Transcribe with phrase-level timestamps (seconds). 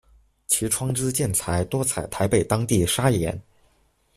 [0.47, 3.39] 其窗之建材多采台北当地砂岩。